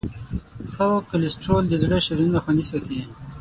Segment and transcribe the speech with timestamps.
[0.71, 2.99] ښه کولیسټرول د زړه شریانونه خوندي ساتي.